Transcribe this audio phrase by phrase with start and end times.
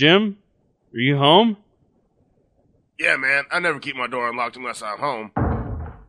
[0.00, 0.38] Jim,
[0.94, 1.58] are you home?
[2.98, 5.30] Yeah, man, I never keep my door unlocked unless I'm home.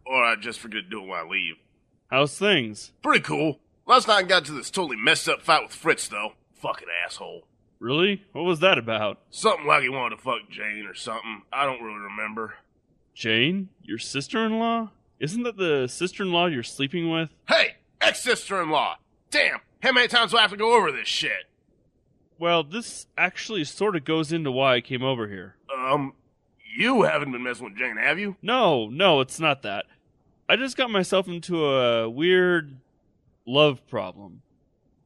[0.06, 1.56] Or I just forget to do it when I leave.
[2.10, 2.94] How's things?
[3.04, 3.60] Pretty cool.
[3.86, 6.36] Last night I got to this totally messed up fight with Fritz, though.
[6.54, 7.42] Fucking asshole.
[7.82, 8.24] Really?
[8.32, 9.20] What was that about?
[9.30, 11.42] Something like he wanted to fuck Jane or something.
[11.52, 12.54] I don't really remember.
[13.14, 13.68] Jane?
[13.84, 14.92] Your sister in law?
[15.20, 17.30] Isn't that the sister in law you're sleeping with?
[17.46, 19.00] Hey, ex sister in law!
[19.32, 21.51] Damn, how many times do I have to go over this shit?
[22.42, 25.58] Well, this actually sort of goes into why I came over here.
[25.78, 26.14] Um,
[26.76, 28.36] you haven't been messing with Jane, have you?
[28.42, 29.86] No, no, it's not that.
[30.50, 32.78] I just got myself into a weird
[33.46, 34.42] love problem.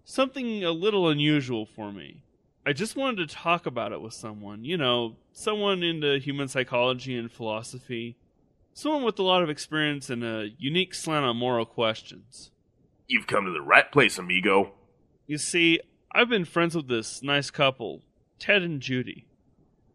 [0.05, 2.21] Something a little unusual for me.
[2.65, 7.17] I just wanted to talk about it with someone, you know, someone into human psychology
[7.17, 8.15] and philosophy,
[8.73, 12.51] someone with a lot of experience and a unique slant on moral questions.
[13.09, 14.71] You've come to the right place, amigo.
[15.27, 15.81] You see,
[16.15, 18.01] I've been friends with this nice couple,
[18.39, 19.25] Ted and Judy.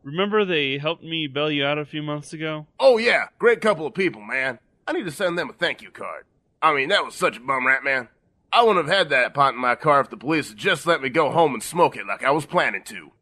[0.03, 2.67] Remember they helped me bail you out a few months ago?
[2.79, 4.59] Oh, yeah, great couple of people, man.
[4.87, 6.27] I need to send them a thank you card.
[6.61, 8.09] I mean, that was such a bum rat, man.
[8.53, 11.01] I wouldn't have had that pot in my car if the police had just let
[11.01, 13.13] me go home and smoke it like I was planning to.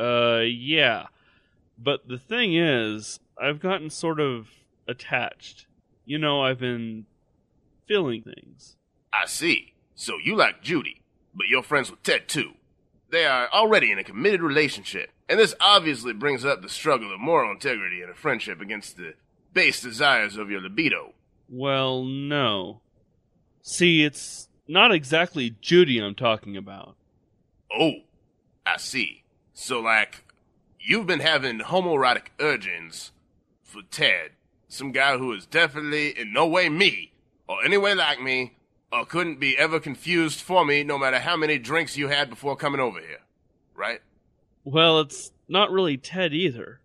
[0.00, 1.06] Uh, yeah.
[1.76, 4.46] But the thing is, I've gotten sort of
[4.86, 5.66] attached.
[6.04, 7.06] You know, I've been
[7.88, 8.76] feeling things.
[9.12, 9.74] I see.
[9.96, 11.00] So you like Judy,
[11.34, 12.52] but you're friends with Ted too.
[13.10, 17.20] They are already in a committed relationship, and this obviously brings up the struggle of
[17.20, 19.14] moral integrity in a friendship against the
[19.52, 21.12] base desires of your libido.
[21.48, 22.80] Well, no.
[23.62, 26.96] See, it's not exactly Judy I'm talking about.
[27.72, 27.92] Oh,
[28.66, 29.24] I see.
[29.52, 30.24] So, like,
[30.80, 33.12] you've been having homoerotic urgings
[33.62, 34.32] for Ted,
[34.68, 37.12] some guy who is definitely in no way me,
[37.48, 38.56] or any way like me,
[38.94, 42.56] or couldn't be ever confused for me no matter how many drinks you had before
[42.56, 43.20] coming over here.
[43.74, 44.00] Right?
[44.62, 46.80] Well, it's not really Ted either.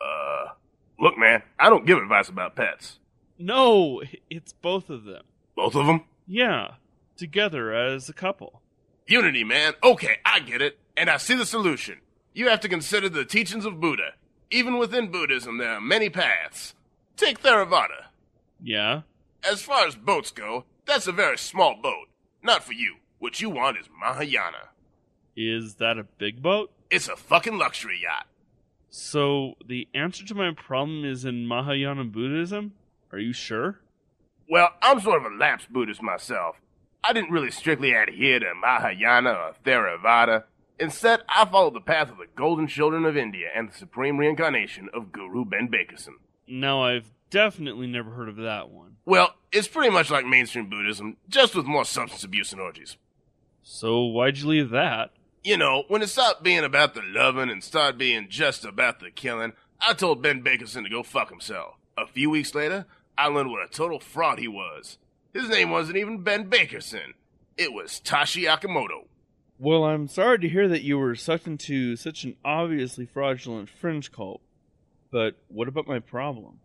[0.00, 0.52] Uh,
[1.00, 3.00] look, man, I don't give advice about pets.
[3.38, 5.24] No, it's both of them.
[5.56, 6.04] Both of them?
[6.26, 6.74] Yeah,
[7.16, 8.62] together as a couple.
[9.08, 9.74] Unity, man.
[9.82, 10.78] Okay, I get it.
[10.96, 12.00] And I see the solution.
[12.34, 14.12] You have to consider the teachings of Buddha.
[14.50, 16.74] Even within Buddhism, there are many paths.
[17.16, 18.06] Take Theravada.
[18.62, 19.02] Yeah?
[19.48, 22.08] As far as boats go, that's a very small boat.
[22.42, 22.96] Not for you.
[23.18, 24.70] What you want is Mahayana.
[25.36, 26.70] Is that a big boat?
[26.90, 28.26] It's a fucking luxury yacht.
[28.88, 32.72] So, the answer to my problem is in Mahayana Buddhism?
[33.12, 33.80] Are you sure?
[34.48, 36.56] Well, I'm sort of a lapsed Buddhist myself.
[37.02, 40.44] I didn't really strictly adhere to Mahayana or Theravada.
[40.78, 44.88] Instead, I followed the path of the Golden Children of India and the Supreme Reincarnation
[44.94, 46.14] of Guru Ben Bakerson.
[46.46, 48.96] Now, I've definitely never heard of that one.
[49.04, 52.96] Well, it's pretty much like mainstream Buddhism, just with more substance abuse and orgies.
[53.62, 55.10] So, why'd you leave that?
[55.42, 59.10] You know, when it stopped being about the loving and started being just about the
[59.10, 61.74] killing, I told Ben Bakerson to go fuck himself.
[61.96, 62.86] A few weeks later,
[63.16, 64.98] I learned what a total fraud he was.
[65.32, 67.14] His name wasn't even Ben Bakerson.
[67.56, 69.06] It was Tashi Akamoto.
[69.58, 74.12] Well, I'm sorry to hear that you were sucked into such an obviously fraudulent fringe
[74.12, 74.42] cult.
[75.10, 76.58] But what about my problem?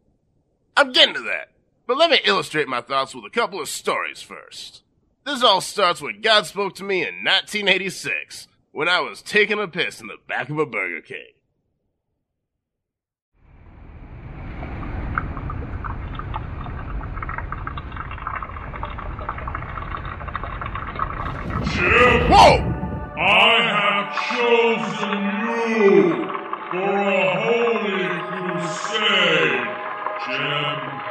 [0.76, 1.50] I'm getting to that.
[1.88, 4.84] But let me illustrate my thoughts with a couple of stories first.
[5.26, 9.68] This all starts when God spoke to me in 1986, when I was taking a
[9.68, 11.34] piss in the back of a Burger King.
[21.74, 22.72] Jim, Whoa!
[23.20, 25.20] I have chosen
[25.86, 26.32] you
[26.72, 27.71] for a crusade,
[30.26, 31.02] Jim.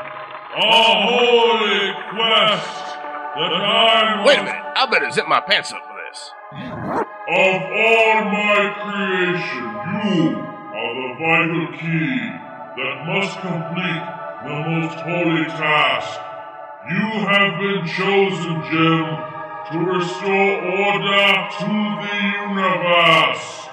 [0.56, 0.72] A
[1.02, 2.94] holy quest
[3.34, 6.30] that I Wait a minute, I better zip my pants up for this.
[6.54, 12.18] Of all my creation, you are the vital key
[12.78, 14.06] that must complete
[14.46, 16.20] the most holy task.
[16.90, 19.06] You have been chosen, Jim,
[19.70, 20.54] to restore
[20.86, 22.16] order to the
[22.46, 23.66] universe.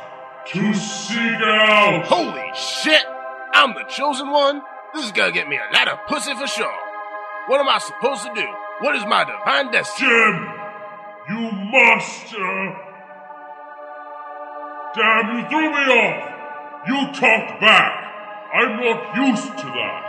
[0.48, 2.06] To seek out.
[2.06, 3.06] Holy shit!
[3.54, 4.62] I'm the chosen one?
[4.94, 6.74] This is gonna get me a lot of pussy for sure.
[7.48, 8.48] What am I supposed to do?
[8.82, 10.10] What is my divine destiny?
[10.10, 10.48] Jim,
[11.30, 12.34] you must.
[12.34, 12.88] Uh...
[14.96, 16.34] Damn, you threw me off.
[16.88, 18.04] You talked back.
[18.54, 20.04] I'm not used to that.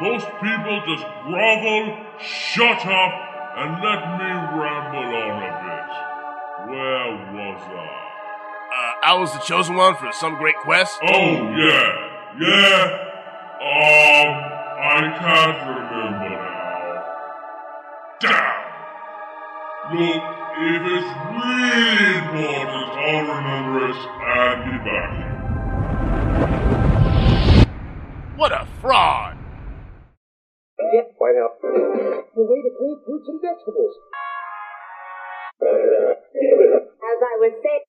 [0.00, 3.14] Most people just grovel, shut up,
[3.56, 5.90] and let me ramble on a bit.
[6.70, 8.04] Where was I?
[8.74, 10.98] Uh, I was the chosen one for some great quest?
[11.02, 12.10] Oh, yeah.
[12.40, 13.03] Yeah.
[13.64, 14.28] Um,
[14.76, 17.00] I can't remember now.
[18.20, 18.60] Damn!
[19.96, 20.20] Look,
[20.60, 25.16] if it's really important, I'll remember it and be back.
[28.36, 29.38] What a fraud!
[30.92, 31.56] Get White House.
[31.62, 33.96] The way to clean fruits and vegetables.
[35.64, 37.84] As I was saying,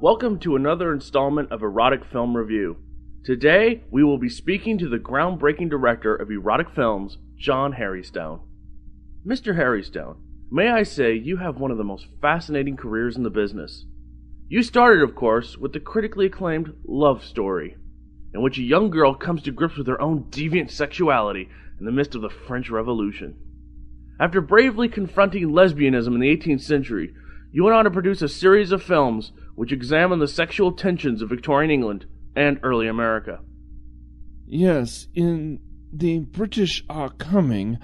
[0.00, 2.76] Welcome to another installment of Erotic Film Review.
[3.24, 8.42] Today, we will be speaking to the groundbreaking director of erotic films, John Harrystone.
[9.26, 9.56] Mr.
[9.56, 10.18] Harrystone,
[10.52, 13.86] may I say you have one of the most fascinating careers in the business.
[14.48, 17.76] You started, of course, with the critically acclaimed Love Story,
[18.32, 21.48] in which a young girl comes to grips with her own deviant sexuality
[21.80, 23.34] in the midst of the French Revolution.
[24.20, 27.12] After bravely confronting lesbianism in the 18th century,
[27.50, 31.28] you went on to produce a series of films which examine the sexual tensions of
[31.28, 32.06] Victorian England
[32.36, 33.40] and early America.
[34.46, 35.58] Yes, in
[35.92, 37.78] The British Are Coming,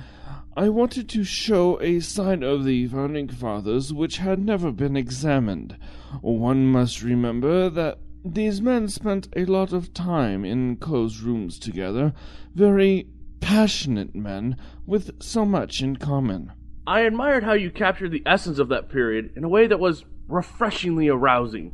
[0.56, 5.76] I wanted to show a side of the founding fathers which had never been examined.
[6.21, 12.15] One must remember that these men spent a lot of time in closed rooms together,
[12.55, 13.09] very
[13.41, 14.56] passionate men
[14.87, 16.53] with so much in common.
[16.87, 20.05] I admired how you captured the essence of that period in a way that was
[20.29, 21.73] refreshingly arousing.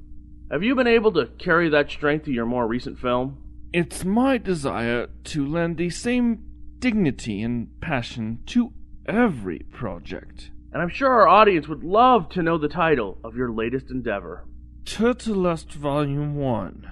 [0.51, 3.39] Have you been able to carry that strength to your more recent film?
[3.73, 6.43] It's my desire to lend the same
[6.81, 8.73] dignity and passion to
[9.07, 10.51] every project.
[10.73, 14.45] And I'm sure our audience would love to know the title of your latest endeavor.
[14.85, 16.91] Turtlelust Volume 1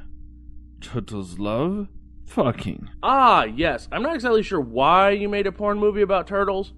[0.80, 1.88] Turtles Love?
[2.26, 2.90] Fucking.
[3.02, 3.88] Ah, yes.
[3.90, 6.72] I'm not exactly sure why you made a porn movie about turtles.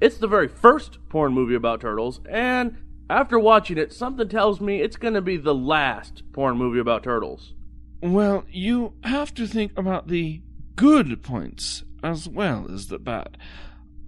[0.00, 2.76] It's the very first porn movie about turtles, and
[3.10, 7.54] after watching it, something tells me it's gonna be the last porn movie about turtles.
[8.02, 10.42] Well, you have to think about the
[10.76, 13.38] good points as well as the bad.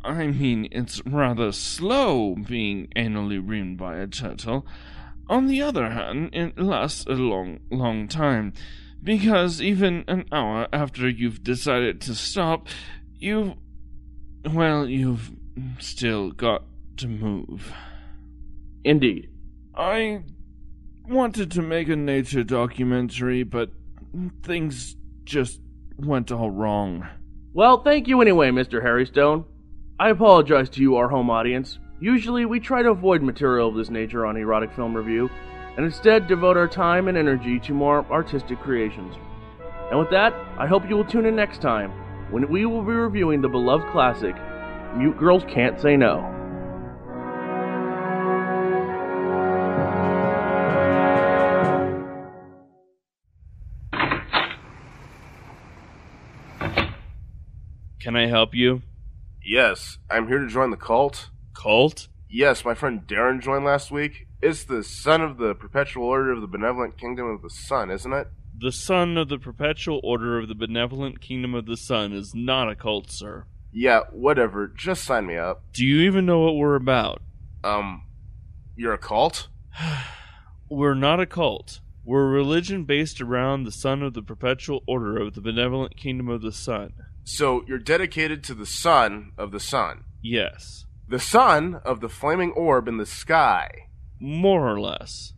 [0.04, 4.66] I mean, it's rather slow being anally rimmed by a turtle.
[5.28, 8.52] On the other hand, it lasts a long, long time.
[9.02, 12.68] Because even an hour after you've decided to stop,
[13.18, 13.54] you've.
[14.44, 15.32] Well, you've
[15.78, 16.62] still got
[16.98, 17.72] to move.
[18.86, 19.28] Indeed.
[19.74, 20.22] I
[21.08, 23.70] wanted to make a nature documentary, but
[24.44, 24.94] things
[25.24, 25.60] just
[25.98, 27.04] went all wrong.
[27.52, 28.80] Well, thank you anyway, Mr.
[28.80, 29.44] Harrystone.
[29.98, 31.80] I apologize to you, our home audience.
[31.98, 35.28] Usually, we try to avoid material of this nature on Erotic Film Review,
[35.76, 39.16] and instead devote our time and energy to more artistic creations.
[39.90, 41.90] And with that, I hope you will tune in next time,
[42.30, 44.36] when we will be reviewing the beloved classic,
[44.94, 46.35] Mute Girls Can't Say No.
[58.06, 58.82] Can I help you?
[59.44, 61.30] Yes, I'm here to join the cult.
[61.54, 62.06] Cult?
[62.30, 64.28] Yes, my friend Darren joined last week.
[64.40, 68.12] It's the son of the Perpetual Order of the Benevolent Kingdom of the Sun, isn't
[68.12, 68.28] it?
[68.56, 72.70] The son of the Perpetual Order of the Benevolent Kingdom of the Sun is not
[72.70, 73.46] a cult, sir.
[73.72, 74.68] Yeah, whatever.
[74.68, 75.64] Just sign me up.
[75.72, 77.22] Do you even know what we're about?
[77.64, 78.04] Um,
[78.76, 79.48] you're a cult?
[80.70, 81.80] We're not a cult.
[82.04, 86.28] We're a religion based around the son of the Perpetual Order of the Benevolent Kingdom
[86.28, 86.92] of the Sun.
[87.28, 90.04] So you're dedicated to the son of the sun.
[90.22, 90.86] Yes.
[91.08, 93.88] The son of the flaming orb in the sky.
[94.20, 95.32] More or less.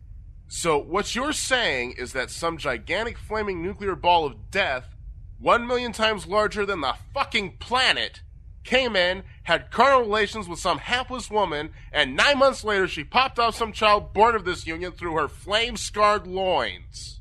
[0.47, 4.95] So what you're saying is that some gigantic flaming nuclear ball of death,
[5.39, 8.21] one million times larger than the fucking planet,
[8.63, 13.39] came in, had carnal relations with some hapless woman, and nine months later she popped
[13.39, 17.19] off some child born of this union through her flame scarred loins.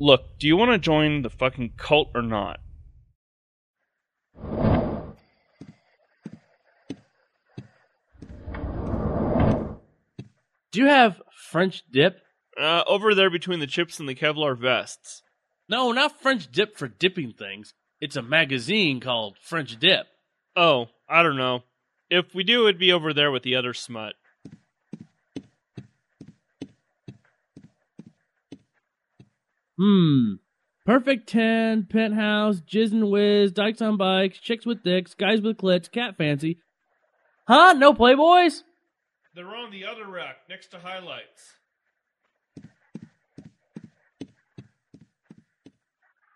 [0.00, 2.58] Look, do you want to join the fucking cult or not?
[10.74, 12.20] Do you have French dip?
[12.60, 15.22] Uh, over there between the chips and the Kevlar vests.
[15.68, 17.74] No, not French dip for dipping things.
[18.00, 20.08] It's a magazine called French Dip.
[20.56, 21.62] Oh, I don't know.
[22.10, 24.14] If we do, it'd be over there with the other smut.
[29.78, 30.34] Hmm.
[30.84, 35.88] Perfect 10, penthouse, jizz and whiz, dykes on bikes, chicks with dicks, guys with clits,
[35.88, 36.58] cat fancy.
[37.46, 37.74] Huh?
[37.74, 38.64] No Playboys?
[39.34, 41.54] They're on the other rack next to highlights.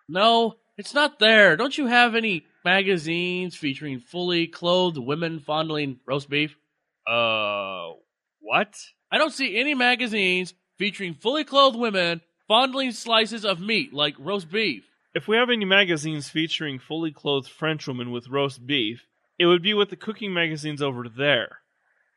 [0.09, 0.57] No.
[0.78, 1.57] It's not there.
[1.57, 6.57] Don't you have any magazines featuring fully clothed women fondling roast beef?
[7.05, 7.95] Uh,
[8.40, 8.76] what?
[9.11, 14.52] I don't see any magazines featuring fully clothed women fondling slices of meat like roast
[14.52, 14.85] beef.
[15.14, 19.05] If we have any magazines featuring fully clothed French women with roast beef,
[19.37, 21.59] it would be with the cooking magazines over there.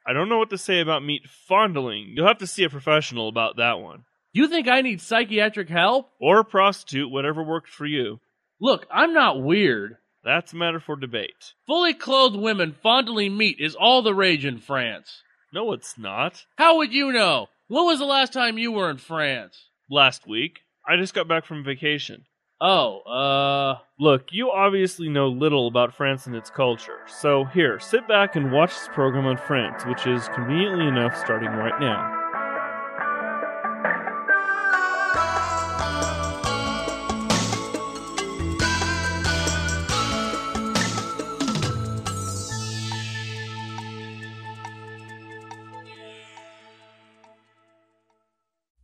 [0.05, 2.13] I don't know what to say about meat fondling.
[2.15, 4.03] You'll have to see a professional about that one.
[4.33, 6.11] You think I need psychiatric help?
[6.19, 8.19] Or a prostitute, whatever worked for you.
[8.59, 9.97] Look, I'm not weird.
[10.23, 11.53] That's a matter for debate.
[11.67, 15.21] Fully clothed women fondling meat is all the rage in France.
[15.53, 16.45] No, it's not.
[16.57, 17.47] How would you know?
[17.67, 19.57] When was the last time you were in France?
[19.89, 20.59] Last week.
[20.87, 22.25] I just got back from vacation.
[22.63, 23.79] Oh, uh.
[23.99, 28.51] Look, you obviously know little about France and its culture, so here, sit back and
[28.51, 32.17] watch this program on France, which is conveniently enough starting right now.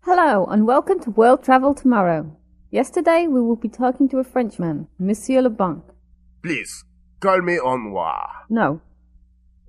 [0.02, 2.36] Hello, and welcome to World Travel Tomorrow.
[2.70, 5.84] Yesterday, we will be talking to a Frenchman, Monsieur Leblanc.
[6.44, 6.84] Please,
[7.22, 8.28] call me Onwa.
[8.50, 8.82] No.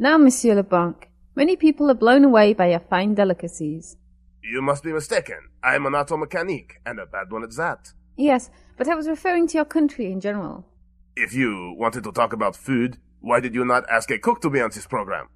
[0.00, 3.96] Now, Monsieur Leblanc, many people are blown away by your fine delicacies.
[4.42, 5.38] You must be mistaken.
[5.62, 7.92] I am an auto mechanic, and a bad one at that.
[8.16, 10.66] Yes, but I was referring to your country in general.
[11.14, 14.50] If you wanted to talk about food, why did you not ask a cook to
[14.50, 15.28] be on this program?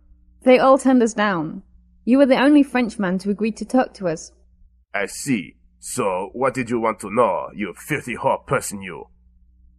[0.42, 1.62] They all turned us down.
[2.04, 4.32] You were the only Frenchman to agree to talk to us.
[4.92, 5.54] I see.
[5.84, 9.08] So, what did you want to know, you filthy whore person, you?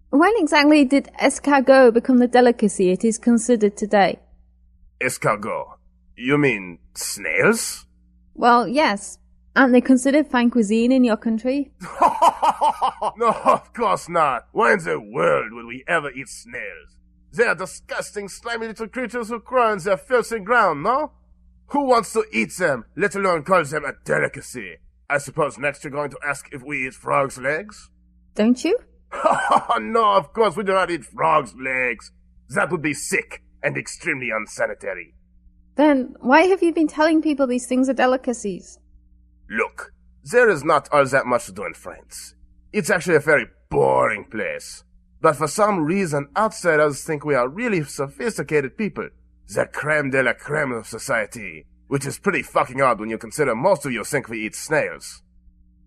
[0.10, 4.19] When exactly did escargot become the delicacy it is considered today?
[5.00, 5.77] Escargot.
[6.17, 7.86] You mean snails?
[8.33, 9.17] Well, yes.
[9.55, 11.72] Aren't they considered fine cuisine in your country?
[13.15, 14.50] no, of course not.
[14.51, 16.98] Why in the world would we ever eat snails?
[17.31, 21.13] They are disgusting, slimy little creatures who crawl in their filthy ground, no?
[21.67, 24.79] Who wants to eat them, let alone call them a delicacy?
[25.10, 27.89] I suppose next you're going to ask if we eat frogs' legs?
[28.36, 28.77] Don't you?
[29.15, 32.12] Oh, no, of course we do not eat frogs' legs.
[32.50, 35.13] That would be sick and extremely unsanitary.
[35.75, 38.79] Then why have you been telling people these things are delicacies?
[39.50, 39.93] Look,
[40.24, 42.36] there is not all that much to do in France.
[42.72, 44.83] It's actually a very boring place.
[45.22, 49.10] But for some reason, outsiders think we are really sophisticated people.
[49.48, 51.65] The creme de la creme of society.
[51.93, 55.21] Which is pretty fucking odd when you consider most of you think we eat snails.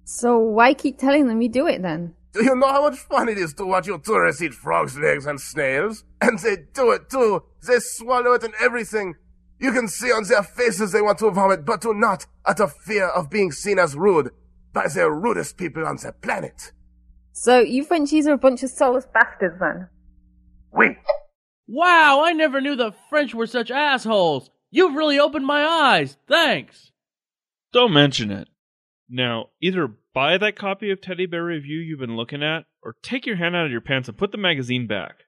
[0.04, 2.14] So why keep telling them you do it then?
[2.32, 5.26] Do you know how much fun it is to watch your tourists eat frogs' legs
[5.26, 6.04] and snails?
[6.20, 7.42] And they do it too.
[7.66, 9.16] They swallow it and everything.
[9.58, 12.72] You can see on their faces they want to vomit, but do not out of
[12.72, 14.30] fear of being seen as rude
[14.72, 16.70] by the rudest people on the planet.
[17.32, 19.88] So you Frenchies are a bunch of soulless bastards then?
[20.70, 20.98] We.
[21.66, 24.50] Wow, I never knew the French were such assholes.
[24.76, 26.18] You've really opened my eyes.
[26.28, 26.92] Thanks.
[27.73, 28.47] Don't mention it.
[29.09, 33.25] Now, either buy that copy of Teddy Bear Review you've been looking at, or take
[33.25, 35.25] your hand out of your pants and put the magazine back.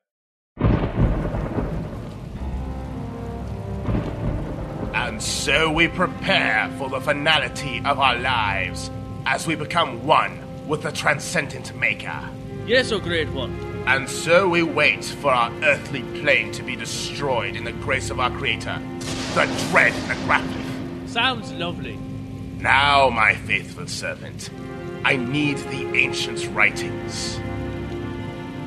[4.93, 8.91] And so we prepare for the finality of our lives
[9.25, 12.21] as we become one with the transcendent Maker.
[12.67, 13.68] Yes, O Great One.
[13.87, 18.21] And so we wait for our earthly plane to be destroyed in the grace of
[18.21, 18.79] our Creator,
[19.35, 21.09] the dread Nagrapith.
[21.09, 21.97] Sounds lovely.
[22.59, 24.51] Now, my faithful servant,
[25.05, 27.37] I need the ancient's writings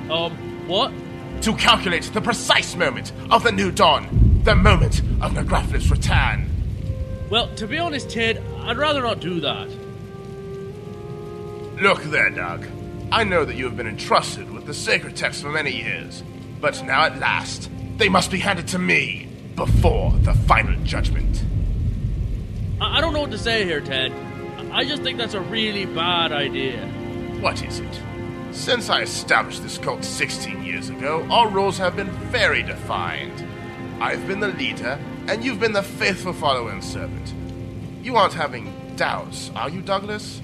[0.09, 0.31] Um,
[0.67, 0.91] what?
[1.41, 6.49] to calculate the precise moment of the new dawn, the moment of Nagraphlith's return.
[7.29, 9.69] Well, to be honest, Ted, I'd rather not do that.
[11.81, 12.65] Look there, Doug.
[13.13, 16.23] I know that you have been entrusted with the sacred texts for many years,
[16.61, 19.27] but now at last, they must be handed to me
[19.57, 21.43] before the final judgment.
[22.79, 24.13] I, I don't know what to say here, Ted.
[24.71, 26.87] I just think that's a really bad idea.
[27.41, 28.01] What is it?
[28.51, 33.45] Since I established this cult 16 years ago, our roles have been very defined.
[34.01, 37.33] I've been the leader, and you've been the faithful follower and servant.
[38.03, 40.41] You aren't having doubts, are you, Douglas?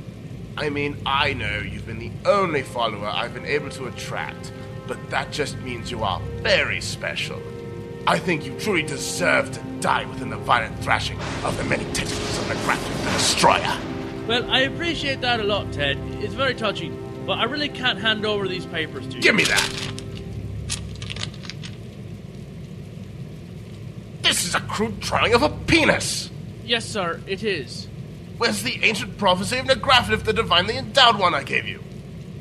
[0.57, 4.51] I mean, I know you've been the only follower I've been able to attract,
[4.87, 7.39] but that just means you are very special.
[8.07, 12.39] I think you truly deserve to die within the violent thrashing of the many tentacles
[12.39, 13.77] of the Grafton the Destroyer.
[14.27, 15.99] Well, I appreciate that a lot, Ted.
[16.23, 19.21] It's very touching, but I really can't hand over these papers to you.
[19.21, 19.91] Give me that!
[24.23, 26.31] This is a crude drawing of a penis!
[26.65, 27.87] Yes, sir, it is.
[28.38, 31.84] Where's the ancient prophecy of Nagraflith, the divinely endowed one I gave you?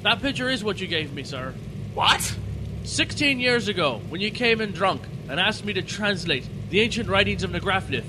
[0.02, 1.54] That picture is what you gave me, sir.
[1.94, 2.36] What?
[2.84, 7.08] Sixteen years ago, when you came in drunk and asked me to translate the ancient
[7.08, 8.04] writings of Nagrafnith,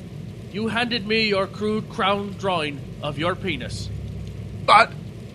[0.52, 3.90] you handed me your crude crown drawing of your penis.
[4.66, 4.92] But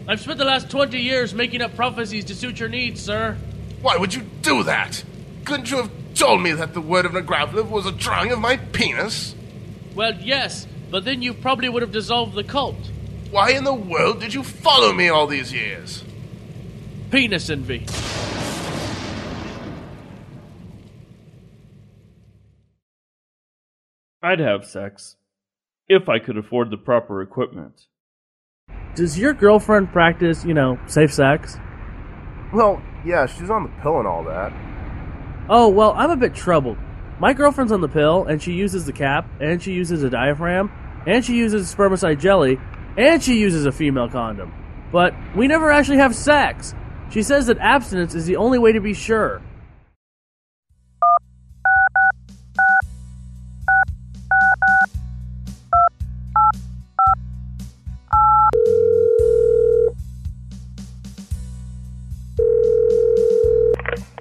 [0.07, 3.37] I've spent the last 20 years making up prophecies to suit your needs, sir.
[3.81, 5.03] why would you do that?
[5.45, 8.57] Couldn't you have told me that the word of Nagraflev was a drawing of my
[8.57, 9.35] penis?
[9.95, 12.77] Well, yes, but then you probably would have dissolved the cult.
[13.31, 16.05] Why in the world did you follow me all these years?
[17.11, 17.87] Penis envy.
[24.23, 25.17] I'd have sex.
[25.89, 27.87] If I could afford the proper equipment.
[28.95, 31.57] Does your girlfriend practice, you know, safe sex?
[32.53, 34.53] Well, yeah, she's on the pill and all that.
[35.49, 36.77] Oh, well, I'm a bit troubled.
[37.19, 40.71] My girlfriend's on the pill, and she uses the cap, and she uses a diaphragm,
[41.07, 42.59] and she uses spermicide jelly,
[42.97, 44.53] and she uses a female condom.
[44.93, 46.75] But we never actually have sex.
[47.11, 49.43] She says that abstinence is the only way to be sure.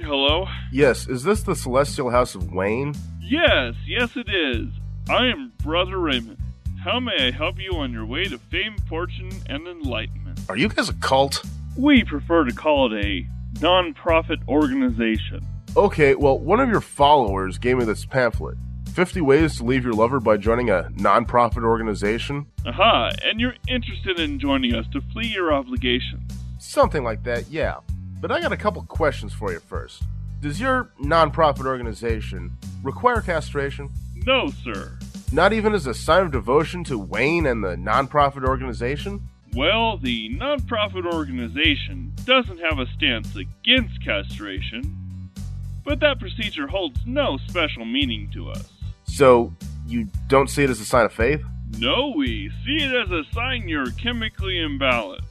[0.01, 0.45] Hello?
[0.71, 2.93] Yes, is this the Celestial House of Wayne?
[3.21, 4.67] Yes, yes it is.
[5.09, 6.37] I am Brother Raymond.
[6.83, 10.39] How may I help you on your way to fame, fortune, and enlightenment?
[10.49, 11.43] Are you guys a cult?
[11.77, 13.23] We prefer to call it a
[13.61, 15.45] non-profit organization.
[15.77, 18.57] Okay, well, one of your followers gave me this pamphlet
[18.95, 22.47] 50 Ways to Leave Your Lover by Joining a Non Profit Organization.
[22.65, 26.31] Aha, and you're interested in joining us to flee your obligations.
[26.57, 27.75] Something like that, yeah.
[28.19, 30.01] But I got a couple questions for you first.
[30.39, 33.87] Does your non-profit organization require castration?
[34.25, 34.97] No, sir.
[35.33, 39.29] Not even as a sign of devotion to Wayne and the non-profit organization?
[39.55, 45.29] Well, the non-profit organization doesn't have a stance against castration,
[45.85, 48.69] but that procedure holds no special meaning to us.
[49.05, 49.53] So,
[49.87, 51.41] you don't see it as a sign of faith?
[51.79, 55.21] No, we see it as a sign you're chemically imbalanced.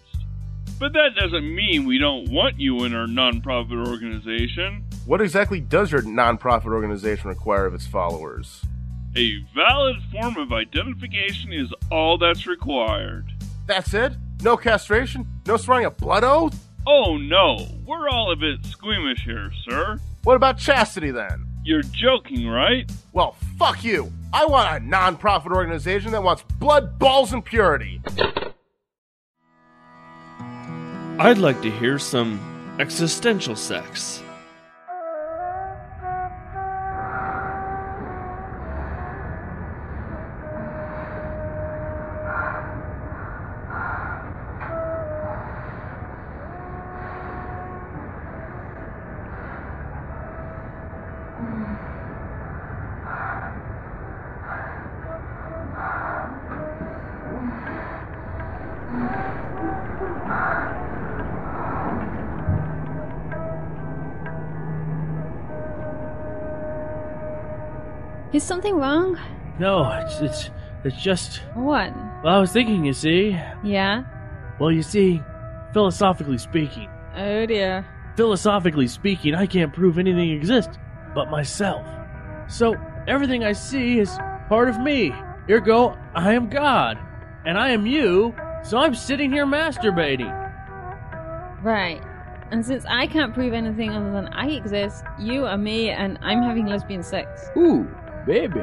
[0.79, 4.83] But that doesn't mean we don't want you in our non-profit organization.
[5.05, 8.63] What exactly does your non-profit organization require of its followers?
[9.17, 13.25] A valid form of identification is all that's required.
[13.67, 14.13] That's it?
[14.43, 15.27] No castration?
[15.47, 16.69] No swearing a blood oath?
[16.87, 19.99] Oh no, we're all a bit squeamish here, sir.
[20.23, 21.45] What about chastity then?
[21.65, 22.91] You're joking, right?
[23.13, 24.13] Well, fuck you!
[24.33, 28.01] I want a non-profit organization that wants blood, balls, and purity!
[31.19, 34.23] I'd like to hear some existential sex.
[68.33, 69.19] Is something wrong?
[69.59, 70.51] No, it's it's
[70.85, 71.39] it's just.
[71.55, 71.93] What?
[72.25, 72.85] Well, I was thinking.
[72.85, 73.39] You see.
[73.65, 74.05] Yeah?
[74.59, 75.23] Well, you see,
[75.73, 77.87] philosophically speaking, Oh dear.
[78.17, 80.77] philosophically speaking, I can't prove anything exists
[81.15, 81.87] but myself.
[82.49, 82.77] So
[83.09, 84.17] everything I see is
[84.49, 85.13] part of me.
[85.49, 86.99] Ergo, I am God,
[87.47, 88.35] and I am you.
[88.63, 90.31] So I'm sitting here masturbating.
[91.63, 92.03] Right.
[92.51, 96.43] And since I can't prove anything other than I exist, you are me and I'm
[96.43, 97.49] having lesbian sex.
[97.57, 97.89] Ooh,
[98.27, 98.61] baby.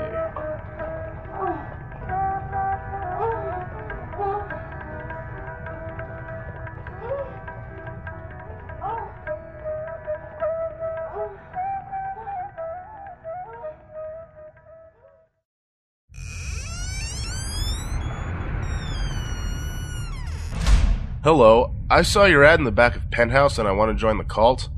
[21.24, 24.18] Hello, I saw your ad in the back of Penthouse and I want to join
[24.18, 24.70] the cult.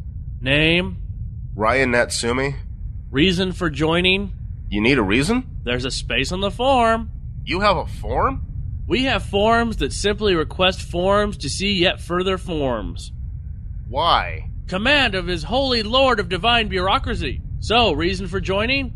[0.41, 0.97] Name,
[1.53, 2.55] Ryan Natsumi.
[3.11, 4.38] reason for joining.
[4.69, 5.61] You need a reason?
[5.63, 7.09] There's a space on the form.
[7.43, 8.45] You have a form?
[8.87, 13.11] We have forms that simply request forms to see yet further forms.
[13.87, 14.49] Why?
[14.67, 17.41] Command of His Holy Lord of Divine Bureaucracy.
[17.59, 18.93] So, reason for joining?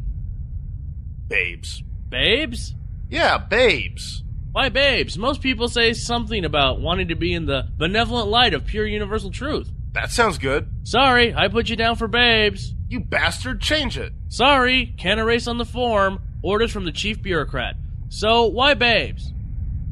[1.27, 1.83] Babes.
[2.09, 2.75] Babes?
[3.09, 4.23] Yeah, babes.
[4.51, 5.17] Why babes?
[5.17, 9.31] Most people say something about wanting to be in the benevolent light of pure universal
[9.31, 9.71] truth.
[9.93, 10.67] That sounds good.
[10.83, 12.75] Sorry, I put you down for babes.
[12.89, 14.13] You bastard, change it.
[14.29, 16.21] Sorry, can't erase on the form.
[16.43, 17.75] Orders from the chief bureaucrat.
[18.09, 19.33] So, why babes?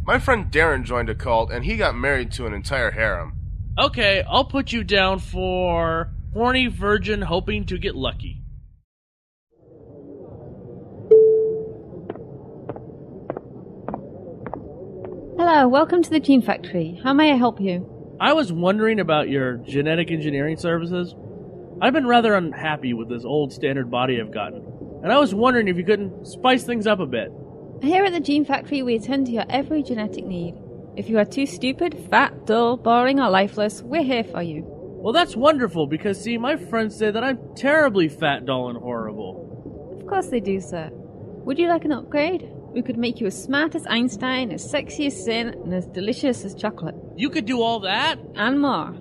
[0.03, 3.33] My friend Darren joined a cult and he got married to an entire harem.
[3.79, 8.41] Okay, I'll put you down for horny virgin hoping to get lucky.
[15.37, 16.99] Hello, welcome to the Gene Factory.
[17.03, 17.87] How may I help you?
[18.19, 21.15] I was wondering about your genetic engineering services.
[21.81, 24.61] I've been rather unhappy with this old standard body I've gotten,
[25.01, 27.31] and I was wondering if you couldn't spice things up a bit.
[27.81, 30.53] Here at the Gene Factory, we attend to your every genetic need.
[30.95, 34.63] If you are too stupid, fat, dull, boring, or lifeless, we're here for you.
[34.67, 39.97] Well, that's wonderful because, see, my friends say that I'm terribly fat, dull, and horrible.
[39.99, 40.91] Of course they do, sir.
[40.93, 42.47] Would you like an upgrade?
[42.75, 46.45] We could make you as smart as Einstein, as sexy as Sin, and as delicious
[46.45, 46.93] as chocolate.
[47.15, 48.19] You could do all that?
[48.35, 48.93] And more.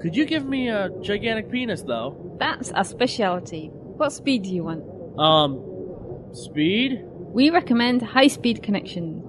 [0.00, 2.26] Could you give me a gigantic penis, though?
[2.38, 3.70] That's our specialty.
[3.72, 4.84] What speed do you want?
[5.18, 5.62] Um,
[6.32, 7.02] speed?
[7.04, 9.20] We recommend high speed connection.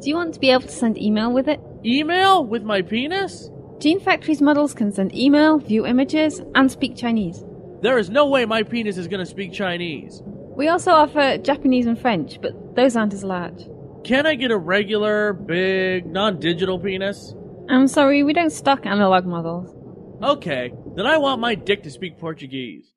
[0.00, 1.60] Do you want to be able to send email with it?
[1.84, 2.44] Email?
[2.44, 3.50] With my penis?
[3.80, 7.44] Gene Factory's models can send email, view images, and speak Chinese.
[7.80, 10.20] There is no way my penis is going to speak Chinese.
[10.24, 13.68] We also offer Japanese and French, but those aren't as large.
[14.04, 17.34] Can I get a regular, big, non digital penis?
[17.68, 19.72] I'm sorry, we don't stock analog models.
[20.20, 22.92] Okay, then I want my dick to speak Portuguese.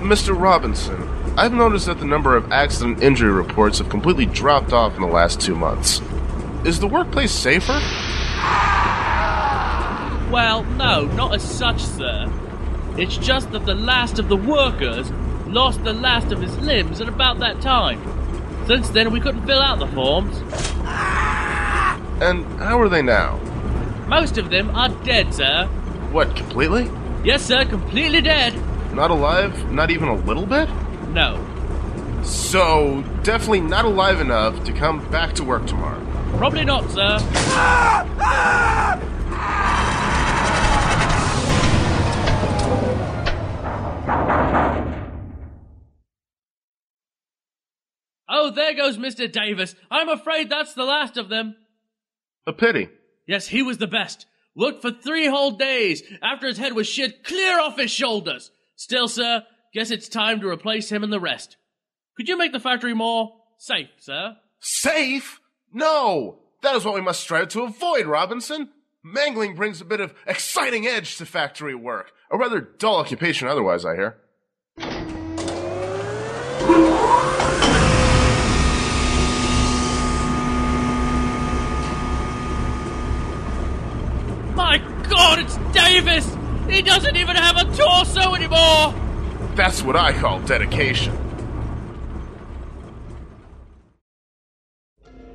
[0.00, 0.38] Mr.
[0.38, 5.00] Robinson, I've noticed that the number of accident injury reports have completely dropped off in
[5.00, 6.02] the last two months.
[6.66, 7.80] Is the workplace safer?
[10.30, 12.30] Well, no, not as such, sir.
[12.98, 15.10] It's just that the last of the workers
[15.46, 18.02] lost the last of his limbs at about that time.
[18.66, 20.36] Since then, we couldn't fill out the forms.
[22.22, 23.40] And how are they now?
[24.12, 25.64] Most of them are dead, sir.
[26.12, 26.90] What, completely?
[27.24, 28.52] Yes, sir, completely dead.
[28.92, 29.72] Not alive?
[29.72, 30.68] Not even a little bit?
[31.14, 31.42] No.
[32.22, 35.98] So, definitely not alive enough to come back to work tomorrow.
[36.36, 37.20] Probably not, sir.
[48.28, 49.32] Oh, there goes Mr.
[49.32, 49.74] Davis.
[49.90, 51.56] I'm afraid that's the last of them.
[52.46, 52.90] A pity.
[53.32, 54.26] Yes, he was the best.
[54.54, 58.50] Worked for three whole days after his head was shit clear off his shoulders.
[58.76, 61.56] Still, sir, guess it's time to replace him and the rest.
[62.14, 64.36] Could you make the factory more safe, sir?
[64.60, 65.40] Safe?
[65.72, 66.40] No!
[66.62, 68.68] That is what we must strive to avoid, Robinson.
[69.02, 72.12] Mangling brings a bit of exciting edge to factory work.
[72.30, 74.18] A rather dull occupation otherwise, I hear.
[84.62, 84.78] My
[85.10, 86.24] god, it's Davis!
[86.68, 88.94] He doesn't even have a torso anymore!
[89.56, 91.12] That's what I call dedication.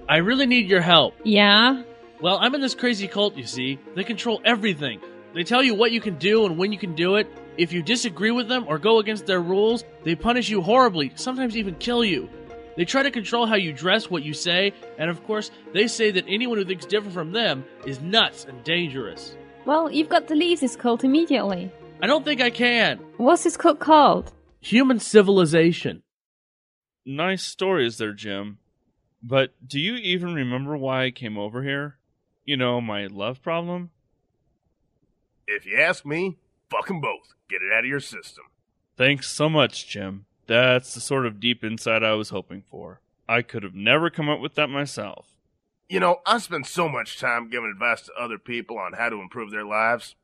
[0.08, 1.14] I really need your help.
[1.26, 1.84] Yeah?
[2.22, 3.78] Well, I'm in this crazy cult, you see.
[3.96, 5.02] They control everything.
[5.34, 7.28] They tell you what you can do and when you can do it.
[7.58, 11.58] If you disagree with them or go against their rules, they punish you horribly, sometimes
[11.58, 12.30] even kill you.
[12.78, 16.12] They try to control how you dress, what you say, and of course, they say
[16.12, 19.36] that anyone who thinks different from them is nuts and dangerous.
[19.66, 21.72] Well, you've got to leave this cult immediately.
[22.02, 23.00] I don't think I can.
[23.18, 24.32] What's this cult called?
[24.62, 26.04] Human civilization.
[27.04, 28.60] Nice stories there, Jim.
[29.24, 31.98] But do you even remember why I came over here?
[32.46, 33.90] You know, my love problem?
[35.48, 36.38] If you ask me,
[36.70, 37.34] fuck 'em both.
[37.50, 38.44] Get it out of your system.
[38.96, 40.26] Thanks so much, Jim.
[40.48, 43.02] That's the sort of deep insight I was hoping for.
[43.28, 45.36] I could have never come up with that myself.
[45.90, 49.22] You know, I spend so much time giving advice to other people on how to
[49.22, 50.16] improve their lives.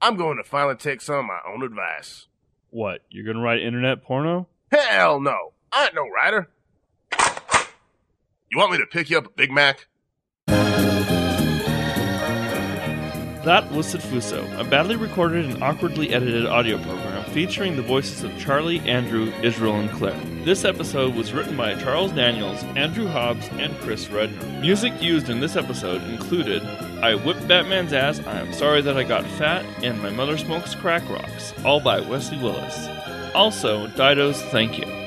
[0.00, 2.26] I'm going to finally take some of my own advice.
[2.70, 4.48] What, you're gonna write internet porno?
[4.70, 5.52] Hell no.
[5.72, 6.48] I ain't no writer.
[8.50, 9.88] You want me to pick you up a Big Mac?
[13.44, 18.36] That was Sitfuso, a badly recorded and awkwardly edited audio program featuring the voices of
[18.36, 20.20] Charlie, Andrew, Israel, and Claire.
[20.44, 24.60] This episode was written by Charles Daniels, Andrew Hobbs, and Chris Redner.
[24.60, 26.64] Music used in this episode included
[27.00, 30.74] I Whipped Batman's Ass, I Am Sorry That I Got Fat, and My Mother Smokes
[30.74, 32.88] Crack Rocks, all by Wesley Willis.
[33.36, 34.97] Also, Dido's Thank You.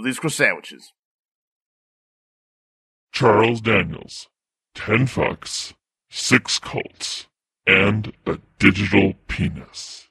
[0.00, 0.92] Love these croissant sandwiches.
[3.12, 4.28] Charles Daniels,
[4.74, 5.74] 10 fucks,
[6.08, 7.26] 6 cults,
[7.66, 10.08] and a digital penis.